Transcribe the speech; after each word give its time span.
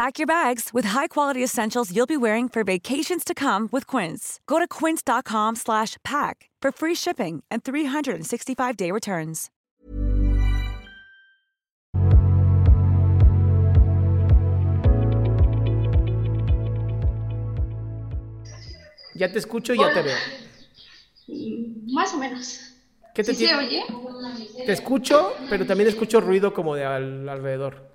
Pack 0.00 0.18
your 0.18 0.26
bags 0.26 0.70
with 0.72 0.86
high-quality 0.86 1.44
essentials 1.44 1.94
you'll 1.94 2.06
be 2.06 2.16
wearing 2.16 2.48
for 2.48 2.64
vacations 2.64 3.22
to 3.22 3.34
come 3.34 3.68
with 3.70 3.86
Quince. 3.86 4.40
Go 4.46 4.58
to 4.58 4.66
quince.com 4.66 5.56
slash 5.56 5.98
pack 6.02 6.48
for 6.62 6.72
free 6.72 6.94
shipping 6.94 7.42
and 7.50 7.64
365-day 7.64 8.92
returns. 8.92 9.50
Ya 19.14 19.30
te 19.30 19.38
escucho 19.38 19.74
y 19.74 19.80
ya 19.80 19.92
te 19.92 20.00
veo. 20.00 20.16
Más 21.92 22.14
o 22.14 22.16
menos. 22.16 22.74
¿Qué 23.14 23.22
te 23.22 23.34
¿Sí 23.34 23.46
se 23.46 23.54
oye? 23.54 23.84
Te 24.64 24.72
escucho, 24.72 25.34
pero 25.50 25.66
también 25.66 25.90
escucho 25.90 26.22
ruido 26.22 26.54
como 26.54 26.74
de 26.74 26.86
al- 26.86 27.28
alrededor. 27.28 27.89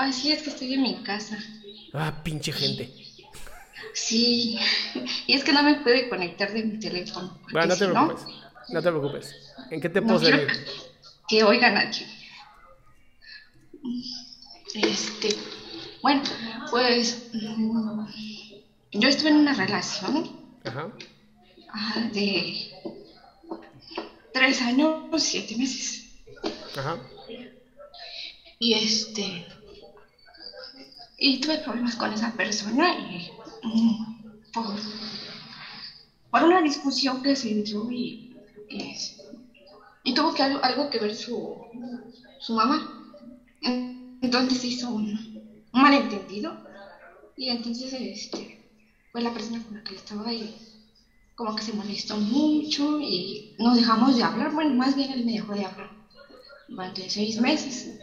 Ay, 0.00 0.14
sí, 0.14 0.32
es 0.32 0.42
que 0.42 0.48
estoy 0.48 0.72
en 0.72 0.82
mi 0.82 0.94
casa. 1.02 1.36
Ah, 1.92 2.22
pinche 2.24 2.52
gente. 2.52 2.90
Sí. 3.92 4.58
Y 5.26 5.34
es 5.34 5.44
que 5.44 5.52
no 5.52 5.62
me 5.62 5.74
pude 5.74 6.08
conectar 6.08 6.50
de 6.54 6.62
mi 6.64 6.78
teléfono. 6.78 7.38
Bueno, 7.52 7.66
no 7.68 7.74
te 7.76 7.84
si 7.84 7.90
preocupes. 7.90 8.26
No 8.70 8.82
te 8.82 8.88
preocupes. 8.88 9.34
¿En 9.70 9.80
qué 9.80 9.88
te 9.90 10.00
puedo 10.00 10.18
No 10.18 10.24
servir? 10.24 10.48
que 11.28 11.44
oigan 11.44 11.76
aquí. 11.76 12.06
Este, 14.74 15.36
bueno, 16.02 16.22
pues 16.70 17.28
mm, 17.34 18.06
yo 18.92 19.08
estuve 19.08 19.28
en 19.30 19.36
una 19.36 19.52
relación 19.54 20.30
Ajá. 20.64 20.90
ah, 21.72 22.08
de 22.12 22.72
tres 24.32 24.62
años, 24.62 25.22
siete 25.22 25.56
meses. 25.56 26.06
Ajá. 26.76 26.98
Y 28.58 28.74
este, 28.74 29.46
y 31.20 31.38
tuve 31.38 31.58
problemas 31.58 31.96
con 31.96 32.12
esa 32.12 32.34
persona 32.34 32.94
y 32.98 33.30
mm, 33.62 34.52
por, 34.52 34.74
por 36.30 36.42
una 36.44 36.62
discusión 36.62 37.22
que 37.22 37.36
se 37.36 37.48
dio 37.62 37.90
y, 37.90 38.30
tuvo 40.14 40.32
que 40.32 40.42
algo, 40.42 40.88
que 40.90 40.98
ver 40.98 41.14
su, 41.14 41.56
su 42.40 42.54
mamá. 42.54 42.82
Entonces 43.60 44.64
hizo 44.64 44.90
un, 44.90 45.06
un 45.72 45.82
malentendido 45.82 46.56
y 47.36 47.50
entonces 47.50 47.92
este, 47.92 48.58
pues 49.12 49.22
la 49.22 49.32
persona 49.32 49.62
con 49.62 49.76
la 49.76 49.84
que 49.84 49.94
estaba 49.94 50.26
ahí 50.26 50.50
como 51.40 51.56
que 51.56 51.62
se 51.62 51.72
molestó 51.72 52.16
mucho 52.18 53.00
y 53.00 53.54
nos 53.58 53.76
dejamos 53.76 54.14
de 54.14 54.22
hablar, 54.22 54.52
bueno, 54.52 54.74
más 54.74 54.94
bien 54.94 55.10
él 55.10 55.24
me 55.24 55.32
dejó 55.32 55.54
de 55.54 55.64
hablar 55.64 55.90
durante 56.68 57.08
seis 57.08 57.40
meses. 57.40 57.98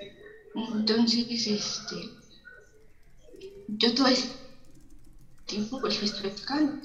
Entonces, 0.56 1.45
este, 1.45 2.16
yo 3.67 3.94
todo 3.94 4.07
ese 4.07 4.28
tiempo 5.45 5.79
pues 5.79 6.00
le 6.00 6.05
estuve 6.07 6.29
buscando, 6.29 6.78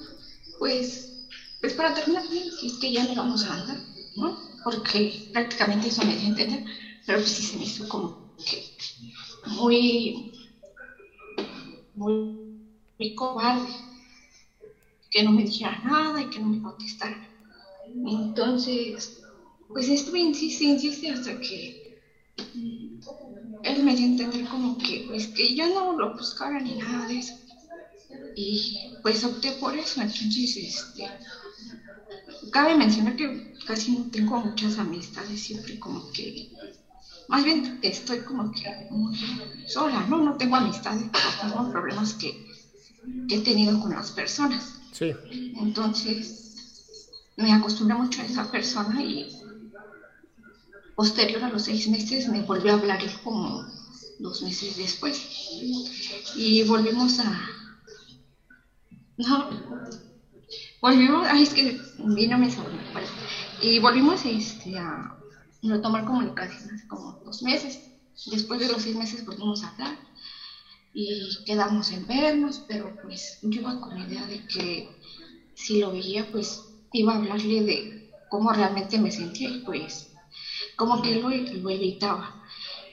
pues, 0.59 1.12
pues 1.60 1.75
para 1.75 1.94
terminar 1.94 2.22
si 2.59 2.66
es 2.66 2.78
que 2.81 2.93
ya 2.93 3.04
no 3.04 3.15
vamos 3.15 3.44
a 3.44 3.54
andar, 3.54 3.78
¿no? 4.16 4.37
Porque 4.65 5.12
prácticamente 5.32 5.88
eso 5.88 6.03
me 6.04 6.15
dio 6.16 6.26
a 6.26 6.28
entender, 6.28 6.62
pero 7.06 7.19
pues 7.19 7.31
sí 7.32 7.42
se 7.42 7.56
me 7.56 7.65
hizo 7.65 7.88
como 7.88 8.16
que 8.44 8.62
muy, 9.47 10.15
muy, 11.94 12.37
muy 12.98 13.15
cobarde, 13.15 13.71
que 15.10 15.22
no 15.22 15.31
me 15.32 15.44
dijera 15.44 15.78
nada 15.84 16.21
y 16.21 16.28
que 16.28 16.41
no 16.41 16.48
me 16.48 16.60
contestara. 16.60 17.21
Entonces, 18.06 19.12
pues 19.69 19.88
estuve 19.88 20.21
insiste, 20.21 20.65
insiste 20.65 21.10
hasta 21.10 21.38
que 21.41 21.76
él 23.65 23.83
me 23.83 23.95
dio 23.95 24.06
a 24.06 24.11
entender 24.11 24.49
como 24.49 24.77
que, 24.78 25.05
pues, 25.06 25.28
que 25.28 25.55
yo 25.55 25.69
no 25.69 25.93
lo 25.97 26.15
buscara 26.15 26.61
ni 26.61 26.77
nada 26.77 27.06
de 27.06 27.19
eso. 27.19 27.34
Y 28.34 28.78
pues 29.03 29.25
opté 29.25 29.53
por 29.53 29.77
eso, 29.77 30.00
entonces, 30.00 30.56
este, 30.56 31.09
cabe 32.51 32.75
mencionar 32.77 33.17
que 33.17 33.53
casi 33.67 33.93
no 33.93 34.11
tengo 34.11 34.39
muchas 34.39 34.78
amistades, 34.78 35.41
siempre 35.41 35.78
como 35.78 36.11
que, 36.12 36.51
más 37.28 37.45
bien 37.45 37.78
estoy 37.83 38.21
como 38.21 38.51
que 38.51 38.87
muy 38.91 39.17
sola, 39.67 40.06
¿no? 40.09 40.19
No 40.19 40.37
tengo 40.37 40.56
amistades 40.56 41.09
por 41.11 41.25
los 41.25 41.45
mismos 41.45 41.71
problemas 41.71 42.15
que, 42.15 42.45
que 43.28 43.37
he 43.37 43.41
tenido 43.41 43.81
con 43.81 43.95
las 43.95 44.11
personas. 44.11 44.75
Sí. 44.93 45.12
Entonces, 45.56 46.43
me 47.37 47.53
acostumbré 47.53 47.97
mucho 47.97 48.21
a 48.21 48.25
esa 48.25 48.51
persona 48.51 49.03
y 49.03 49.28
posterior 50.94 51.42
a 51.44 51.50
los 51.50 51.64
seis 51.64 51.88
meses 51.88 52.28
me 52.28 52.42
volvió 52.42 52.72
a 52.72 52.76
hablar 52.76 53.00
como 53.22 53.64
dos 54.19 54.42
meses 54.42 54.76
después. 54.76 55.20
Y 56.36 56.62
volvimos 56.64 57.19
a... 57.20 57.48
No, 59.16 59.50
volvimos, 60.80 61.26
ay, 61.28 61.42
es 61.42 61.54
que 61.54 61.78
vino 61.98 62.38
mi 62.38 62.50
sobrino, 62.50 62.82
bueno. 62.92 63.08
y 63.60 63.78
volvimos 63.78 64.25
este, 64.25 64.78
a 64.78 65.16
retomar 65.62 66.04
comunicación 66.04 66.75
hace 66.75 66.88
como 66.88 67.12
dos 67.24 67.42
meses. 67.42 67.80
Después 68.30 68.60
de 68.60 68.69
los 68.69 68.82
seis 68.82 68.97
meses 68.97 69.24
volvimos 69.24 69.62
a 69.62 69.69
hablar 69.69 69.98
y 70.94 71.44
quedamos 71.44 71.91
en 71.91 72.06
vernos, 72.06 72.62
pero 72.69 72.97
pues 73.03 73.38
yo 73.42 73.60
iba 73.60 73.80
con 73.80 73.98
la 73.98 74.06
idea 74.06 74.26
de 74.26 74.47
que 74.47 74.88
si 75.54 75.78
lo 75.78 75.92
veía, 75.92 76.30
pues 76.30 76.62
iba 76.92 77.12
a 77.12 77.16
hablarle 77.16 77.62
de 77.62 78.10
cómo 78.28 78.53
realmente 78.53 78.98
me 78.98 79.10
sentía 79.10 79.48
y 79.48 79.60
pues 79.60 80.12
como 80.87 81.03
que 81.03 81.16
lo, 81.16 81.31
lo 81.31 81.70
evitaba. 81.70 82.43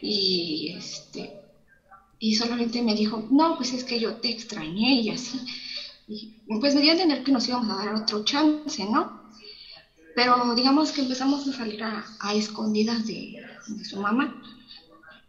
Y 0.02 0.74
este 0.78 1.36
y 2.20 2.36
solamente 2.36 2.82
me 2.82 2.96
dijo, 2.96 3.28
no, 3.32 3.56
pues 3.58 3.74
es 3.74 3.84
que 3.84 4.00
yo 4.00 4.16
te 4.18 4.30
extrañé 4.30 5.02
y 5.02 5.10
así. 5.10 5.40
Y 6.08 6.36
pues 6.60 6.76
me 6.76 6.82
dio 6.82 6.92
a 6.92 6.94
entender 6.94 7.24
que 7.24 7.32
nos 7.32 7.48
íbamos 7.48 7.70
a 7.72 7.86
dar 7.86 7.96
otro 7.96 8.24
chance, 8.26 8.84
¿no? 8.86 9.22
Pero 10.16 10.56
digamos 10.56 10.92
que 10.92 11.02
empezamos 11.02 11.48
a 11.48 11.54
salir 11.54 11.84
a, 11.84 12.06
a 12.20 12.34
escondidas 12.36 13.08
de, 13.08 13.42
de 13.68 13.86
su 13.86 13.98
mamá. 14.00 14.42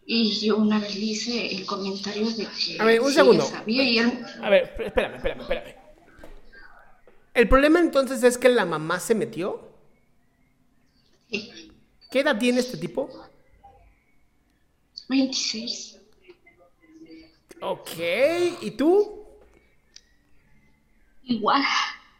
Y 0.07 0.33
yo 0.41 0.57
una 0.59 0.81
vez 0.81 0.95
le 0.97 1.01
hice 1.07 1.55
el 1.55 1.67
comentario 1.67 2.31
de 2.31 2.47
que 2.49 2.79
A 2.79 2.85
ver, 2.85 3.01
un 3.01 3.13
sí, 3.13 3.15
segundo. 3.15 3.45
ella 3.45 3.59
sabía 3.59 3.83
y 3.85 3.99
él, 3.99 4.25
A 4.43 4.51
ver, 4.51 4.75
espérame, 4.81 5.17
espérame, 5.17 5.41
espérame. 5.43 5.75
El 7.35 7.49
problema 7.49 7.81
entonces 7.81 8.23
es 8.23 8.39
que 8.39 8.49
la 8.49 8.65
mamá 8.67 9.01
se 9.01 9.15
metió. 9.17 9.69
sí, 11.31 11.70
¿Qué 12.11 12.21
edad 12.21 12.39
tiene 12.39 12.61
este 12.61 12.77
tipo? 12.77 13.09
26. 15.09 15.99
Ok, 17.61 17.91
¿y 18.63 18.71
tú? 18.73 19.21
Igual, 21.25 21.63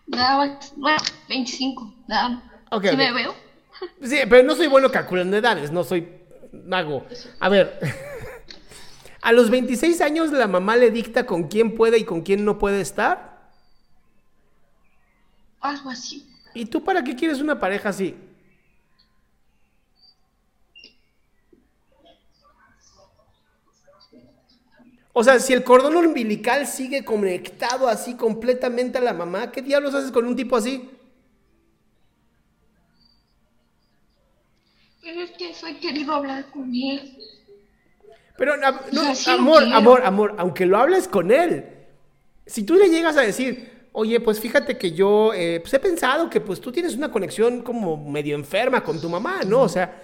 daba, 0.07 0.61
bueno, 0.77 0.99
25, 1.29 1.95
nada. 2.07 2.43
Ok, 2.71 2.85
¿Sí 2.85 2.91
ok. 2.91 2.97
me 2.97 3.13
veo? 3.13 3.35
Sí, 4.03 4.19
pero 4.29 4.43
no 4.43 4.55
soy 4.55 4.67
bueno 4.69 4.91
calculando 4.91 5.37
edades, 5.37 5.73
no 5.73 5.83
soy 5.83 6.07
mago. 6.53 7.07
A 7.41 7.49
ver, 7.49 7.81
a 9.23 9.33
los 9.33 9.51
26 9.51 10.01
años 10.03 10.31
la 10.31 10.47
mamá 10.47 10.77
le 10.77 10.91
dicta 10.91 11.27
con 11.27 11.49
quién 11.49 11.75
puede 11.75 11.99
y 11.99 12.05
con 12.05 12.23
quién 12.23 12.45
no 12.45 12.59
puede 12.59 12.81
estar. 12.81 13.51
Algo 15.61 15.91
así. 15.91 16.27
¿Y 16.55 16.67
tú 16.67 16.85
para 16.85 17.03
qué 17.03 17.17
quieres 17.17 17.41
una 17.41 17.59
pareja 17.59 17.89
así? 17.89 18.15
O 25.21 25.23
sea, 25.23 25.39
si 25.39 25.53
el 25.53 25.63
cordón 25.65 25.97
umbilical 25.97 26.67
sigue 26.67 27.05
conectado 27.05 27.89
así 27.89 28.15
completamente 28.15 28.97
a 28.97 29.03
la 29.03 29.13
mamá, 29.13 29.53
¿qué 29.53 29.61
diablos 29.61 29.95
haces 29.95 30.11
con 30.11 30.25
un 30.25 30.35
tipo 30.35 30.57
así? 30.57 30.89
Pero 35.03 35.21
es 35.21 35.33
que 35.33 35.51
eso 35.51 35.67
he 35.67 35.79
querido 35.79 36.15
hablar 36.15 36.47
con 36.51 36.75
él. 36.75 37.19
Pero, 38.39 38.55
amor, 38.55 39.63
amor, 39.75 40.03
amor, 40.07 40.35
aunque 40.39 40.65
lo 40.65 40.79
hables 40.79 41.07
con 41.07 41.31
él, 41.31 41.67
si 42.47 42.63
tú 42.63 42.77
le 42.77 42.89
llegas 42.89 43.19
a 43.19 43.21
decir, 43.21 43.89
oye, 43.93 44.21
pues 44.21 44.41
fíjate 44.41 44.79
que 44.79 44.93
yo 44.93 45.35
eh, 45.35 45.61
pues 45.61 45.75
he 45.75 45.81
pensado 45.81 46.31
que 46.31 46.41
pues 46.41 46.63
tú 46.63 46.73
tienes 46.73 46.97
una 46.97 47.13
conexión 47.13 47.61
como 47.61 48.11
medio 48.11 48.37
enferma 48.37 48.83
con 48.83 48.99
tu 48.99 49.11
mamá, 49.11 49.41
¿no? 49.47 49.61
O 49.61 49.69
sea, 49.69 50.03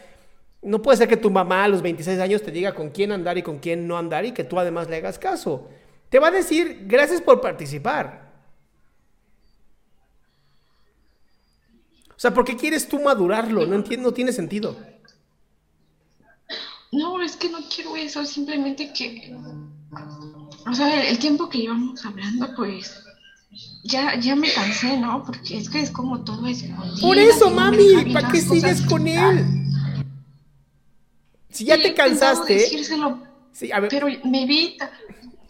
no 0.67 0.83
puede 0.83 0.99
ser 0.99 1.09
que 1.09 1.17
tu 1.17 1.31
mamá 1.31 1.65
a 1.65 1.69
los 1.69 1.81
26 1.81 2.19
años 2.19 2.43
te 2.43 2.51
diga 2.51 2.75
con 2.75 2.91
quién 2.91 3.13
andar 3.13 3.39
y 3.39 3.43
con 3.43 3.61
quién 3.61 3.87
no 3.87 3.97
andar 3.97 4.25
y 4.25 4.33
que 4.33 4.43
tú 4.43 4.59
además 4.59 4.89
le 4.89 4.97
hagas 4.97 5.17
caso. 5.17 5.69
Te 6.09 6.19
va 6.19 6.29
a 6.29 6.33
decir, 6.33 6.83
gracias 6.87 7.21
por 7.21 7.41
participar. 7.41 8.33
O 12.11 12.19
sea, 12.19 12.35
¿por 12.35 12.45
qué 12.45 12.57
quieres 12.57 12.89
tú 12.89 13.01
madurarlo? 13.01 13.65
No 13.65 13.77
entiendo, 13.77 14.09
no 14.09 14.15
tiene 14.15 14.33
sentido. 14.33 14.77
No, 16.91 17.23
es 17.23 17.37
que 17.37 17.49
no 17.49 17.59
quiero 17.73 17.95
eso, 17.95 18.25
simplemente 18.25 18.93
que, 18.93 19.37
o 20.69 20.75
sea, 20.75 21.09
el 21.09 21.19
tiempo 21.19 21.49
que 21.49 21.59
llevamos 21.59 22.05
hablando, 22.05 22.55
pues, 22.57 23.05
ya, 23.85 24.19
ya 24.19 24.35
me 24.35 24.53
cansé, 24.53 24.99
¿no? 24.99 25.23
Porque 25.25 25.59
es 25.59 25.71
que 25.71 25.81
es 25.81 25.91
como 25.93 26.25
todo 26.25 26.47
es... 26.47 26.65
Por 27.01 27.19
eso, 27.19 27.51
mami, 27.51 28.13
¿para 28.13 28.29
qué 28.29 28.41
sigues 28.41 28.83
con 28.83 29.07
él? 29.07 29.56
Si 31.57 31.65
ya 31.65 31.81
te 31.81 31.95
cansaste. 31.95 32.53
Decírselo, 32.53 33.23
sí, 33.51 33.73
a 33.73 33.81
ver. 33.81 33.89
Pero 33.89 34.09
me 34.25 34.43
evita. 34.43 34.91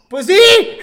Pues 0.07 0.25
sí. 0.25 0.39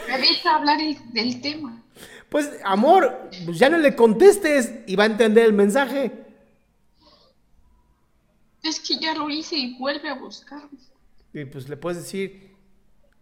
Me 0.06 0.16
evita 0.16 0.56
hablar 0.56 0.78
del 1.12 1.40
tema. 1.40 1.82
Pues, 2.28 2.50
amor, 2.62 3.30
pues 3.46 3.58
ya 3.58 3.70
no 3.70 3.78
le 3.78 3.96
contestes 3.96 4.70
y 4.86 4.96
va 4.96 5.04
a 5.04 5.06
entender 5.06 5.46
el 5.46 5.54
mensaje. 5.54 6.12
Es 8.62 8.80
que 8.80 8.96
ya 8.96 9.14
lo 9.14 9.30
hice 9.30 9.56
y 9.56 9.78
vuelve 9.78 10.10
a 10.10 10.14
buscarme. 10.14 10.78
Y 11.32 11.46
pues 11.46 11.70
le 11.70 11.78
puedes 11.78 12.02
decir, 12.02 12.54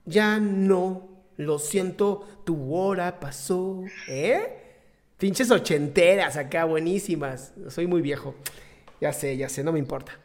ya 0.05 0.41
no, 0.41 1.09
lo 1.37 1.61
siento, 1.61 2.43
tu 2.45 2.75
hora 2.75 3.21
pasó. 3.21 3.85
¿Eh? 4.09 4.59
Pinches 5.19 5.53
ochenteras 5.53 6.37
acá, 6.37 6.65
buenísimas. 6.65 7.53
Soy 7.69 7.87
muy 7.87 8.03
viejo. 8.03 8.35
Ya 9.01 9.13
sé, 9.13 9.37
ya 9.37 9.49
sé, 9.49 9.63
no 9.63 9.71
me 9.71 9.79
importa. 9.79 10.19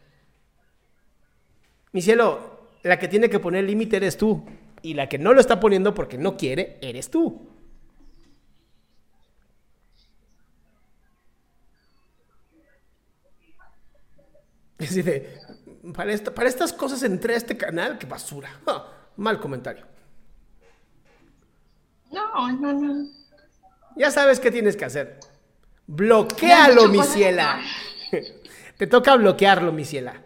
Mi 1.91 2.01
cielo, 2.01 2.69
la 2.83 2.99
que 2.99 3.07
tiene 3.07 3.29
que 3.29 3.39
poner 3.39 3.63
límite 3.63 3.97
eres 3.97 4.17
tú. 4.17 4.43
Y 4.81 4.93
la 4.93 5.09
que 5.09 5.17
no 5.17 5.33
lo 5.33 5.41
está 5.41 5.59
poniendo 5.59 5.93
porque 5.93 6.17
no 6.17 6.37
quiere, 6.37 6.77
eres 6.81 7.09
tú. 7.09 7.49
Es 14.77 14.93
decir, 14.93 15.27
para, 15.95 16.15
para 16.35 16.47
estas 16.47 16.71
cosas 16.71 17.01
entré 17.01 17.33
a 17.33 17.37
este 17.37 17.57
canal, 17.57 17.97
qué 17.97 18.05
basura. 18.05 18.61
mal 19.17 19.39
comentario. 19.39 19.85
No, 22.11 22.51
no, 22.51 22.73
no. 22.73 23.09
Ya 23.95 24.11
sabes 24.11 24.39
qué 24.39 24.51
tienes 24.51 24.77
que 24.77 24.85
hacer. 24.85 25.19
Bloquealo, 25.87 26.87
mi 26.89 27.01
ciela. 27.03 27.59
Te 28.77 28.87
toca 28.87 29.15
bloquearlo, 29.15 29.71
mi 29.71 29.85
ciela. 29.85 30.21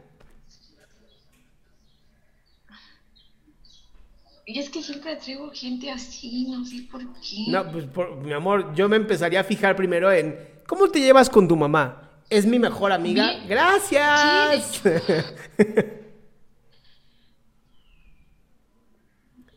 Y 4.46 4.60
es 4.60 4.70
que 4.70 4.82
siempre 4.82 5.16
traigo 5.18 5.52
gente 5.52 5.92
así, 5.92 6.48
no 6.50 6.66
sé 6.66 6.88
por 6.92 7.02
qué. 7.22 7.46
No, 7.48 7.72
pues 7.72 7.86
mi 8.24 8.34
amor, 8.34 8.74
yo 8.76 8.90
me 8.90 8.96
empezaría 8.96 9.40
a 9.42 9.44
fijar 9.44 9.76
primero 9.76 10.12
en 10.12 10.36
cómo 10.68 10.90
te 10.90 11.00
llevas 11.00 11.30
con 11.30 11.48
tu 11.48 11.56
mamá. 11.56 12.10
¿Es 12.30 12.46
mi 12.46 12.60
mejor 12.60 12.92
amiga? 12.92 13.34
Gracias. 13.48 14.82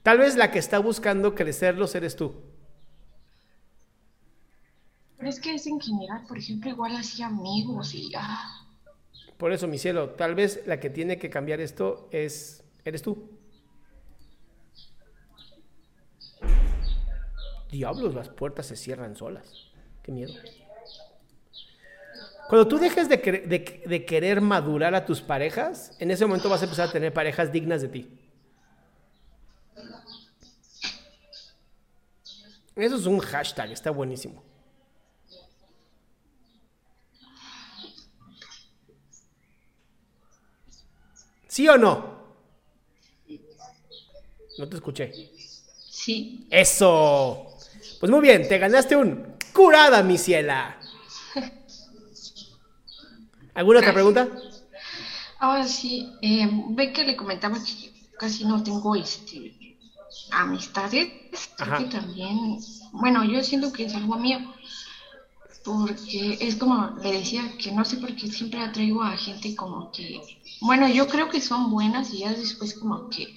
Tal 0.03 0.19
vez 0.19 0.37
la 0.37 0.51
que 0.51 0.59
está 0.59 0.79
buscando 0.81 1.35
crecerlos 1.35 1.95
eres 1.95 2.15
tú. 2.15 2.35
Pero 5.17 5.31
es 5.31 5.41
que 5.41 5.55
es 5.55 5.67
en 5.67 5.81
general, 5.81 6.27
por 6.29 6.37
ejemplo, 6.37 6.69
igual 6.69 6.95
así 6.97 7.23
amigos 7.23 7.95
y 7.95 8.11
ya. 8.11 8.29
Por 9.39 9.53
eso, 9.53 9.67
mi 9.67 9.79
cielo, 9.79 10.11
tal 10.11 10.35
vez 10.35 10.63
la 10.67 10.79
que 10.79 10.91
tiene 10.91 11.17
que 11.17 11.31
cambiar 11.31 11.61
esto 11.61 12.09
es 12.13 12.63
eres 12.85 13.01
tú. 13.01 13.31
Diablos, 17.75 18.15
las 18.15 18.29
puertas 18.29 18.67
se 18.67 18.77
cierran 18.77 19.17
solas. 19.17 19.73
Qué 20.05 20.13
miedo. 20.13 20.33
Cuando 22.49 22.69
tú 22.69 22.79
dejes 22.79 23.09
de, 23.09 23.17
de, 23.17 24.07
querer 24.07 24.41
madurar 24.41 24.95
a 24.95 25.05
tus 25.05 25.21
parejas, 25.21 25.97
en 25.99 26.13
ese 26.13 26.25
momento 26.25 26.49
vas 26.49 26.61
a 26.61 26.65
empezar 26.67 26.89
a 26.89 26.93
tener 26.93 27.13
parejas 27.13 27.51
dignas 27.51 27.83
de 27.83 27.89
ti. 27.89 28.21
Eso 32.77 32.97
es 32.97 33.07
un 33.07 33.19
hashtag, 33.19 33.73
está 33.73 33.91
buenísimo. 33.91 34.41
¿Sí 41.49 41.69
o 41.69 41.77
no? 41.77 42.15
No 44.59 44.69
te 44.69 44.77
escuché. 44.77 45.13
Sí. 46.05 46.47
Eso. 46.51 47.54
Pues 48.01 48.11
muy 48.11 48.21
bien, 48.21 48.47
te 48.49 48.59
ganaste 48.59 48.97
un 48.97 49.35
curada, 49.53 50.03
mi 50.03 50.19
ciela. 50.19 50.79
¿Alguna 53.55 53.79
otra 53.79 53.93
pregunta? 53.93 54.29
Ah, 55.39 55.65
sí. 55.65 56.13
Eh, 56.23 56.49
ve 56.71 56.93
que 56.93 57.05
le 57.05 57.17
comentaba 57.17 57.57
que 57.63 57.93
casi 58.19 58.45
no 58.45 58.63
tengo 58.63 58.95
este 58.97 59.77
amistades. 60.31 61.09
que 61.79 61.85
también, 61.85 62.59
bueno, 62.93 63.25
yo 63.25 63.43
siento 63.43 63.73
que 63.73 63.85
es 63.87 63.95
algo 63.95 64.17
mío. 64.17 64.39
Porque 65.65 66.37
es 66.41 66.57
como 66.57 66.95
le 67.03 67.13
decía 67.13 67.57
que 67.59 67.73
no 67.73 67.87
sé 67.87 67.97
por 67.97 68.15
qué 68.15 68.31
siempre 68.31 68.61
atraigo 68.61 69.03
a 69.03 69.17
gente 69.17 69.57
como 69.57 69.91
que, 69.93 70.21
bueno, 70.61 70.87
yo 70.89 71.09
creo 71.09 71.31
que 71.31 71.41
son 71.41 71.71
buenas 71.71 72.13
y 72.13 72.19
ya 72.19 72.35
después 72.35 72.75
como 72.75 73.09
que 73.09 73.35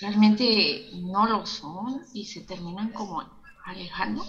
realmente 0.00 0.90
no 0.94 1.28
lo 1.28 1.46
son 1.46 2.02
y 2.12 2.24
se 2.24 2.40
terminan 2.40 2.90
como 2.90 3.22
alejando. 3.64 4.24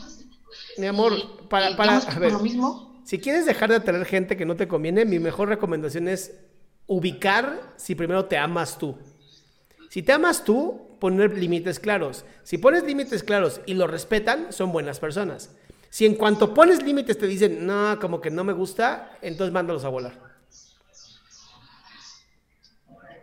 Mi 0.77 0.87
amor, 0.87 1.47
para, 1.47 1.75
para 1.75 1.97
a 1.97 2.19
ver, 2.19 2.33
lo 2.33 2.39
mismo. 2.39 3.01
si 3.05 3.19
quieres 3.19 3.45
dejar 3.45 3.69
de 3.69 3.77
atraer 3.77 4.05
gente 4.05 4.37
que 4.37 4.45
no 4.45 4.55
te 4.55 4.67
conviene, 4.67 5.05
mi 5.05 5.19
mejor 5.19 5.50
recomendación 5.50 6.07
es 6.07 6.35
ubicar 6.88 7.73
si 7.77 7.95
primero 7.95 8.25
te 8.25 8.38
amas 8.38 8.77
tú. 8.77 8.97
Si 9.89 10.03
te 10.03 10.13
amas 10.13 10.43
tú, 10.43 10.97
poner 11.00 11.38
límites 11.38 11.79
claros. 11.79 12.25
Si 12.43 12.57
pones 12.57 12.83
límites 12.83 13.23
claros 13.23 13.61
y 13.65 13.73
lo 13.73 13.88
respetan, 13.88 14.53
son 14.53 14.71
buenas 14.71 15.00
personas. 15.00 15.50
Si 15.89 16.05
en 16.05 16.15
cuanto 16.15 16.53
pones 16.53 16.81
límites 16.81 17.17
te 17.17 17.27
dicen, 17.27 17.65
no, 17.65 18.00
como 18.00 18.21
que 18.21 18.29
no 18.29 18.45
me 18.45 18.53
gusta, 18.53 19.17
entonces 19.21 19.51
mándalos 19.51 19.83
a 19.83 19.89
volar. 19.89 20.17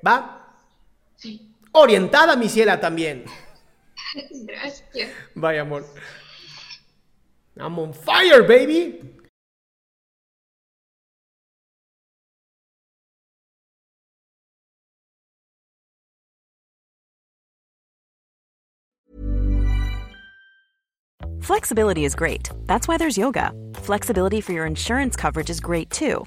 ¿Va? 0.06 0.54
Sí. 1.16 1.54
Orientada, 1.72 2.36
mi 2.36 2.48
ciela, 2.48 2.78
también. 2.78 3.24
Gracias. 4.46 5.10
Vaya 5.36 5.62
amor. 5.62 5.84
I'm 7.58 7.78
on 7.78 7.92
fire, 7.92 8.42
baby. 8.42 9.00
Flexibility 21.40 22.04
is 22.04 22.14
great. 22.14 22.50
That's 22.66 22.86
why 22.86 22.98
there's 22.98 23.16
yoga. 23.16 23.52
Flexibility 23.74 24.40
for 24.40 24.52
your 24.52 24.66
insurance 24.66 25.16
coverage 25.16 25.48
is 25.50 25.60
great 25.60 25.88
too. 25.90 26.26